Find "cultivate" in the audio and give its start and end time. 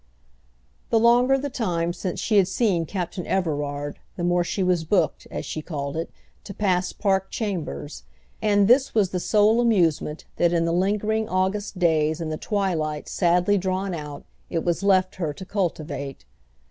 15.45-16.25